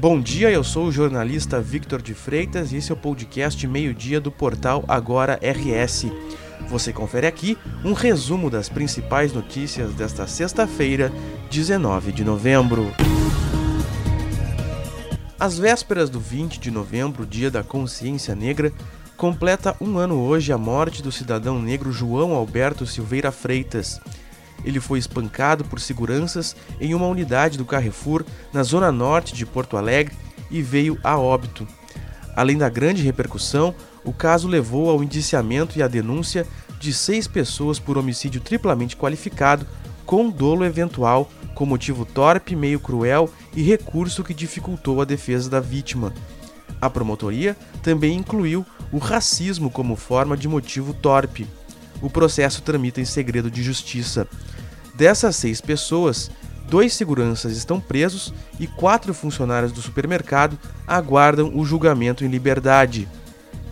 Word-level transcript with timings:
Bom 0.00 0.18
dia, 0.18 0.50
eu 0.50 0.64
sou 0.64 0.86
o 0.86 0.90
jornalista 0.90 1.60
Victor 1.60 2.00
de 2.00 2.14
Freitas 2.14 2.72
e 2.72 2.76
esse 2.76 2.90
é 2.90 2.94
o 2.94 2.96
podcast 2.96 3.66
Meio-Dia 3.66 4.18
do 4.18 4.32
portal 4.32 4.82
Agora 4.88 5.38
RS. 5.42 6.06
Você 6.70 6.90
confere 6.90 7.26
aqui 7.26 7.58
um 7.84 7.92
resumo 7.92 8.48
das 8.48 8.66
principais 8.70 9.30
notícias 9.34 9.92
desta 9.92 10.26
sexta-feira, 10.26 11.12
19 11.50 12.12
de 12.12 12.24
novembro. 12.24 12.90
Às 15.38 15.58
vésperas 15.58 16.08
do 16.08 16.18
20 16.18 16.58
de 16.58 16.70
novembro, 16.70 17.26
Dia 17.26 17.50
da 17.50 17.62
Consciência 17.62 18.34
Negra, 18.34 18.72
completa 19.18 19.76
um 19.82 19.98
ano 19.98 20.18
hoje 20.18 20.50
a 20.50 20.56
morte 20.56 21.02
do 21.02 21.12
cidadão 21.12 21.60
negro 21.60 21.92
João 21.92 22.32
Alberto 22.32 22.86
Silveira 22.86 23.30
Freitas. 23.30 24.00
Ele 24.64 24.80
foi 24.80 24.98
espancado 24.98 25.64
por 25.64 25.80
seguranças 25.80 26.54
em 26.80 26.94
uma 26.94 27.06
unidade 27.06 27.56
do 27.56 27.64
Carrefour 27.64 28.24
na 28.52 28.62
zona 28.62 28.92
norte 28.92 29.34
de 29.34 29.46
Porto 29.46 29.76
Alegre 29.76 30.14
e 30.50 30.62
veio 30.62 30.98
a 31.02 31.18
óbito. 31.18 31.66
Além 32.36 32.56
da 32.56 32.68
grande 32.68 33.02
repercussão, 33.02 33.74
o 34.04 34.12
caso 34.12 34.48
levou 34.48 34.88
ao 34.88 35.02
indiciamento 35.02 35.78
e 35.78 35.82
à 35.82 35.88
denúncia 35.88 36.46
de 36.78 36.92
seis 36.92 37.26
pessoas 37.26 37.78
por 37.78 37.98
homicídio 37.98 38.40
triplamente 38.40 38.96
qualificado, 38.96 39.66
com 40.06 40.30
dolo 40.30 40.64
eventual, 40.64 41.30
com 41.54 41.66
motivo 41.66 42.04
torpe, 42.04 42.56
meio 42.56 42.80
cruel 42.80 43.30
e 43.54 43.62
recurso 43.62 44.24
que 44.24 44.32
dificultou 44.32 45.00
a 45.00 45.04
defesa 45.04 45.50
da 45.50 45.60
vítima. 45.60 46.12
A 46.80 46.88
promotoria 46.88 47.56
também 47.82 48.16
incluiu 48.16 48.64
o 48.90 48.98
racismo 48.98 49.70
como 49.70 49.94
forma 49.94 50.36
de 50.36 50.48
motivo 50.48 50.94
torpe. 50.94 51.46
O 52.00 52.08
processo 52.08 52.62
tramita 52.62 53.00
em 53.00 53.04
segredo 53.04 53.50
de 53.50 53.62
justiça. 53.62 54.26
Dessas 54.94 55.36
seis 55.36 55.60
pessoas, 55.60 56.30
dois 56.68 56.94
seguranças 56.94 57.56
estão 57.56 57.80
presos 57.80 58.32
e 58.58 58.66
quatro 58.66 59.12
funcionários 59.12 59.72
do 59.72 59.82
supermercado 59.82 60.58
aguardam 60.86 61.52
o 61.54 61.64
julgamento 61.64 62.24
em 62.24 62.28
liberdade. 62.28 63.08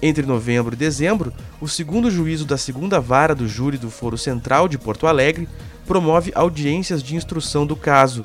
Entre 0.00 0.24
novembro 0.24 0.74
e 0.74 0.76
dezembro, 0.76 1.32
o 1.60 1.68
segundo 1.68 2.10
juízo 2.10 2.44
da 2.44 2.56
segunda 2.56 3.00
vara 3.00 3.34
do 3.34 3.48
júri 3.48 3.76
do 3.76 3.90
Foro 3.90 4.16
Central 4.16 4.68
de 4.68 4.78
Porto 4.78 5.06
Alegre 5.06 5.48
promove 5.86 6.30
audiências 6.34 7.02
de 7.02 7.16
instrução 7.16 7.66
do 7.66 7.74
caso. 7.74 8.22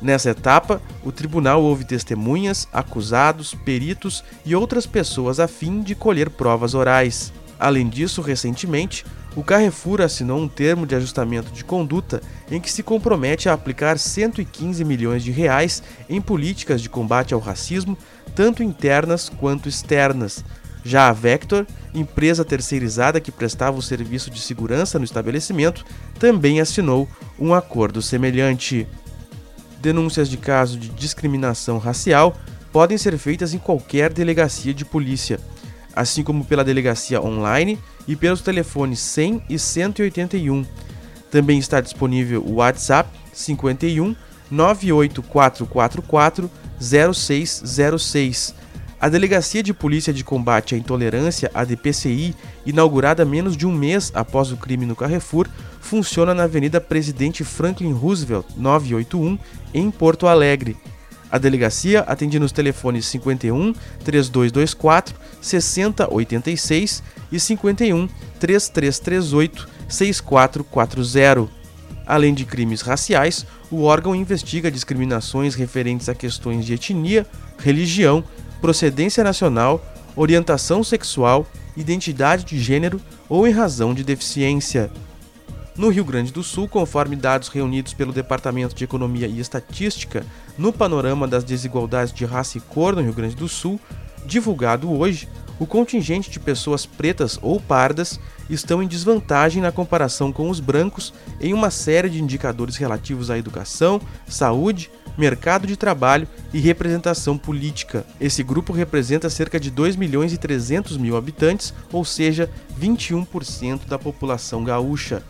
Nessa 0.00 0.30
etapa, 0.30 0.80
o 1.04 1.12
tribunal 1.12 1.62
ouve 1.62 1.84
testemunhas, 1.84 2.68
acusados, 2.72 3.54
peritos 3.54 4.24
e 4.44 4.54
outras 4.54 4.84
pessoas 4.84 5.40
a 5.40 5.46
fim 5.46 5.80
de 5.80 5.94
colher 5.94 6.28
provas 6.28 6.74
orais. 6.74 7.32
Além 7.58 7.88
disso, 7.88 8.20
recentemente, 8.20 9.04
o 9.34 9.42
Carrefour 9.42 10.00
assinou 10.00 10.38
um 10.38 10.48
termo 10.48 10.86
de 10.86 10.94
ajustamento 10.94 11.52
de 11.52 11.64
conduta 11.64 12.22
em 12.50 12.60
que 12.60 12.72
se 12.72 12.82
compromete 12.82 13.48
a 13.48 13.52
aplicar 13.52 13.98
115 13.98 14.84
milhões 14.84 15.22
de 15.22 15.30
reais 15.30 15.82
em 16.08 16.20
políticas 16.20 16.80
de 16.80 16.88
combate 16.88 17.34
ao 17.34 17.40
racismo, 17.40 17.98
tanto 18.34 18.62
internas 18.62 19.28
quanto 19.28 19.68
externas. 19.68 20.42
Já 20.82 21.08
a 21.08 21.12
Vector, 21.12 21.66
empresa 21.92 22.44
terceirizada 22.44 23.20
que 23.20 23.32
prestava 23.32 23.76
o 23.76 23.82
serviço 23.82 24.30
de 24.30 24.40
segurança 24.40 24.98
no 24.98 25.04
estabelecimento, 25.04 25.84
também 26.18 26.60
assinou 26.60 27.08
um 27.38 27.52
acordo 27.52 28.00
semelhante. 28.00 28.86
Denúncias 29.80 30.28
de 30.28 30.36
caso 30.36 30.78
de 30.78 30.88
discriminação 30.88 31.78
racial 31.78 32.36
podem 32.72 32.96
ser 32.96 33.18
feitas 33.18 33.52
em 33.52 33.58
qualquer 33.58 34.12
delegacia 34.12 34.72
de 34.72 34.84
polícia, 34.84 35.40
assim 35.96 36.22
como 36.22 36.44
pela 36.44 36.62
delegacia 36.62 37.22
online 37.22 37.78
e 38.06 38.14
pelos 38.14 38.42
telefones 38.42 39.00
100 39.00 39.44
e 39.48 39.58
181. 39.58 40.66
Também 41.30 41.58
está 41.58 41.80
disponível 41.80 42.44
o 42.44 42.56
WhatsApp 42.56 43.08
51 43.32 44.14
98444 44.50 46.50
0606. 46.78 48.54
A 48.98 49.10
Delegacia 49.10 49.62
de 49.62 49.74
Polícia 49.74 50.12
de 50.12 50.24
Combate 50.24 50.74
à 50.74 50.78
Intolerância, 50.78 51.50
a 51.52 51.64
DPCI, 51.64 52.34
inaugurada 52.64 53.26
menos 53.26 53.56
de 53.56 53.66
um 53.66 53.72
mês 53.72 54.10
após 54.14 54.50
o 54.50 54.56
crime 54.56 54.86
no 54.86 54.96
Carrefour, 54.96 55.46
funciona 55.80 56.34
na 56.34 56.44
Avenida 56.44 56.80
Presidente 56.80 57.44
Franklin 57.44 57.92
Roosevelt, 57.92 58.46
981, 58.56 59.38
em 59.74 59.90
Porto 59.90 60.26
Alegre. 60.26 60.76
A 61.36 61.38
delegacia 61.38 62.00
atende 62.00 62.38
nos 62.38 62.50
telefones 62.50 63.04
51 63.08 63.74
3224 64.02 65.14
6086 65.38 67.02
e 67.30 67.38
51 67.38 68.08
3338 68.40 69.68
6440. 69.86 71.46
Além 72.06 72.32
de 72.32 72.46
crimes 72.46 72.80
raciais, 72.80 73.44
o 73.70 73.82
órgão 73.82 74.16
investiga 74.16 74.70
discriminações 74.70 75.54
referentes 75.54 76.08
a 76.08 76.14
questões 76.14 76.64
de 76.64 76.72
etnia, 76.72 77.26
religião, 77.58 78.24
procedência 78.62 79.22
nacional, 79.22 79.84
orientação 80.16 80.82
sexual, 80.82 81.46
identidade 81.76 82.46
de 82.46 82.58
gênero 82.58 82.98
ou 83.28 83.46
em 83.46 83.52
razão 83.52 83.92
de 83.92 84.02
deficiência. 84.02 84.90
No 85.76 85.90
Rio 85.90 86.06
Grande 86.06 86.32
do 86.32 86.42
Sul, 86.42 86.66
conforme 86.66 87.16
dados 87.16 87.48
reunidos 87.48 87.92
pelo 87.92 88.10
Departamento 88.10 88.74
de 88.74 88.82
Economia 88.82 89.26
e 89.26 89.38
Estatística 89.38 90.24
no 90.56 90.72
panorama 90.72 91.28
das 91.28 91.44
desigualdades 91.44 92.14
de 92.14 92.24
raça 92.24 92.56
e 92.56 92.62
cor 92.62 92.96
no 92.96 93.02
Rio 93.02 93.12
Grande 93.12 93.36
do 93.36 93.46
Sul, 93.46 93.78
divulgado 94.24 94.90
hoje, 94.90 95.28
o 95.58 95.66
contingente 95.66 96.30
de 96.30 96.40
pessoas 96.40 96.86
pretas 96.86 97.38
ou 97.42 97.60
pardas 97.60 98.18
estão 98.48 98.82
em 98.82 98.88
desvantagem 98.88 99.60
na 99.60 99.70
comparação 99.70 100.32
com 100.32 100.48
os 100.48 100.60
brancos 100.60 101.12
em 101.38 101.52
uma 101.52 101.70
série 101.70 102.08
de 102.08 102.22
indicadores 102.22 102.76
relativos 102.76 103.30
à 103.30 103.36
educação, 103.36 104.00
saúde, 104.26 104.90
mercado 105.18 105.66
de 105.66 105.76
trabalho 105.76 106.26
e 106.54 106.58
representação 106.58 107.36
política. 107.36 108.06
Esse 108.18 108.42
grupo 108.42 108.72
representa 108.72 109.28
cerca 109.28 109.60
de 109.60 109.70
2 109.70 109.96
milhões 109.96 110.32
e 110.32 110.38
300 110.38 110.96
mil 110.96 111.18
habitantes, 111.18 111.74
ou 111.92 112.02
seja, 112.02 112.50
21% 112.80 113.86
da 113.86 113.98
população 113.98 114.64
gaúcha. 114.64 115.22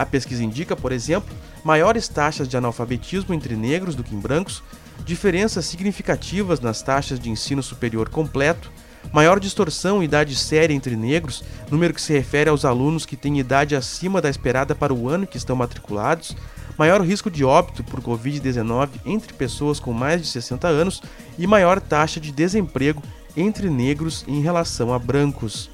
A 0.00 0.06
pesquisa 0.06 0.42
indica, 0.42 0.74
por 0.74 0.92
exemplo, 0.92 1.36
maiores 1.62 2.08
taxas 2.08 2.48
de 2.48 2.56
analfabetismo 2.56 3.34
entre 3.34 3.54
negros 3.54 3.94
do 3.94 4.02
que 4.02 4.14
em 4.14 4.18
brancos, 4.18 4.62
diferenças 5.04 5.66
significativas 5.66 6.58
nas 6.58 6.80
taxas 6.80 7.20
de 7.20 7.28
ensino 7.28 7.62
superior 7.62 8.08
completo, 8.08 8.72
maior 9.12 9.38
distorção 9.38 10.02
idade 10.02 10.34
séria 10.34 10.72
entre 10.72 10.96
negros, 10.96 11.44
número 11.70 11.92
que 11.92 12.00
se 12.00 12.14
refere 12.14 12.48
aos 12.48 12.64
alunos 12.64 13.04
que 13.04 13.14
têm 13.14 13.38
idade 13.40 13.76
acima 13.76 14.22
da 14.22 14.30
esperada 14.30 14.74
para 14.74 14.94
o 14.94 15.06
ano 15.06 15.26
que 15.26 15.36
estão 15.36 15.54
matriculados, 15.54 16.34
maior 16.78 17.02
risco 17.02 17.30
de 17.30 17.44
óbito 17.44 17.84
por 17.84 18.00
Covid-19 18.00 18.88
entre 19.04 19.34
pessoas 19.34 19.78
com 19.78 19.92
mais 19.92 20.22
de 20.22 20.28
60 20.28 20.66
anos 20.66 21.02
e 21.38 21.46
maior 21.46 21.78
taxa 21.78 22.18
de 22.18 22.32
desemprego 22.32 23.02
entre 23.36 23.68
negros 23.68 24.24
em 24.26 24.40
relação 24.40 24.94
a 24.94 24.98
brancos. 24.98 25.68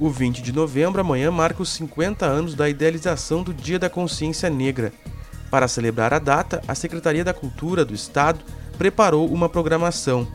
O 0.00 0.08
20 0.08 0.42
de 0.42 0.52
novembro, 0.52 1.00
amanhã, 1.00 1.28
marca 1.28 1.60
os 1.60 1.70
50 1.70 2.24
anos 2.24 2.54
da 2.54 2.68
idealização 2.68 3.42
do 3.42 3.52
Dia 3.52 3.80
da 3.80 3.90
Consciência 3.90 4.48
Negra. 4.48 4.92
Para 5.50 5.66
celebrar 5.66 6.14
a 6.14 6.20
data, 6.20 6.62
a 6.68 6.74
Secretaria 6.74 7.24
da 7.24 7.34
Cultura 7.34 7.84
do 7.84 7.92
Estado 7.92 8.38
preparou 8.76 9.28
uma 9.28 9.48
programação. 9.48 10.28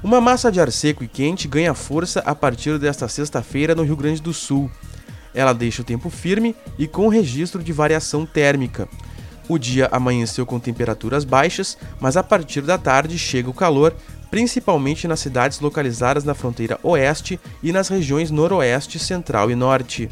Uma 0.00 0.20
massa 0.20 0.52
de 0.52 0.60
ar 0.60 0.70
seco 0.70 1.02
e 1.02 1.08
quente 1.08 1.48
ganha 1.48 1.74
força 1.74 2.20
a 2.20 2.32
partir 2.32 2.78
desta 2.78 3.08
sexta-feira 3.08 3.74
no 3.74 3.82
Rio 3.82 3.96
Grande 3.96 4.22
do 4.22 4.32
Sul. 4.32 4.70
Ela 5.34 5.52
deixa 5.52 5.82
o 5.82 5.84
tempo 5.84 6.08
firme 6.08 6.54
e 6.78 6.86
com 6.86 7.08
registro 7.08 7.64
de 7.64 7.72
variação 7.72 8.24
térmica. 8.24 8.88
O 9.48 9.58
dia 9.58 9.88
amanheceu 9.90 10.46
com 10.46 10.60
temperaturas 10.60 11.24
baixas, 11.24 11.76
mas 11.98 12.16
a 12.16 12.22
partir 12.22 12.60
da 12.60 12.78
tarde 12.78 13.18
chega 13.18 13.50
o 13.50 13.54
calor, 13.54 13.92
principalmente 14.30 15.08
nas 15.08 15.18
cidades 15.18 15.58
localizadas 15.58 16.22
na 16.22 16.34
fronteira 16.34 16.78
oeste 16.84 17.40
e 17.60 17.72
nas 17.72 17.88
regiões 17.88 18.30
noroeste, 18.30 19.00
central 19.00 19.50
e 19.50 19.56
norte. 19.56 20.08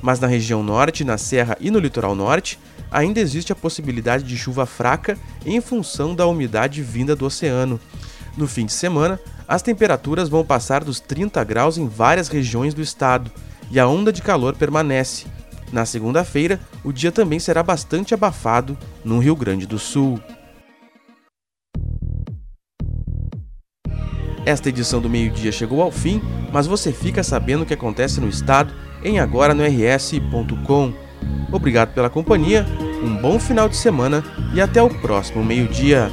Mas 0.00 0.20
na 0.20 0.28
região 0.28 0.62
norte, 0.62 1.02
na 1.02 1.18
serra 1.18 1.56
e 1.58 1.68
no 1.68 1.80
litoral 1.80 2.14
norte, 2.14 2.60
ainda 2.92 3.18
existe 3.18 3.52
a 3.52 3.56
possibilidade 3.56 4.22
de 4.22 4.36
chuva 4.36 4.66
fraca 4.66 5.18
em 5.44 5.60
função 5.60 6.14
da 6.14 6.28
umidade 6.28 6.80
vinda 6.80 7.16
do 7.16 7.26
oceano. 7.26 7.80
No 8.36 8.46
fim 8.46 8.66
de 8.66 8.72
semana, 8.72 9.18
as 9.48 9.62
temperaturas 9.62 10.28
vão 10.28 10.44
passar 10.44 10.84
dos 10.84 11.00
30 11.00 11.42
graus 11.44 11.78
em 11.78 11.88
várias 11.88 12.28
regiões 12.28 12.74
do 12.74 12.82
estado 12.82 13.30
e 13.70 13.80
a 13.80 13.88
onda 13.88 14.12
de 14.12 14.20
calor 14.22 14.54
permanece. 14.54 15.26
Na 15.72 15.84
segunda-feira, 15.84 16.60
o 16.84 16.92
dia 16.92 17.10
também 17.10 17.38
será 17.38 17.62
bastante 17.62 18.14
abafado 18.14 18.76
no 19.04 19.18
Rio 19.18 19.34
Grande 19.34 19.66
do 19.66 19.78
Sul. 19.78 20.20
Esta 24.44 24.68
edição 24.68 25.00
do 25.00 25.10
meio-dia 25.10 25.50
chegou 25.50 25.82
ao 25.82 25.90
fim, 25.90 26.22
mas 26.52 26.68
você 26.68 26.92
fica 26.92 27.24
sabendo 27.24 27.62
o 27.62 27.66
que 27.66 27.74
acontece 27.74 28.20
no 28.20 28.28
estado 28.28 28.72
em 29.02 29.18
agora 29.18 29.52
no 29.52 29.64
rs.com. 29.64 30.92
Obrigado 31.50 31.92
pela 31.92 32.08
companhia, 32.08 32.64
um 33.02 33.16
bom 33.16 33.40
final 33.40 33.68
de 33.68 33.76
semana 33.76 34.22
e 34.54 34.60
até 34.60 34.80
o 34.80 34.88
próximo 34.88 35.44
meio-dia. 35.44 36.12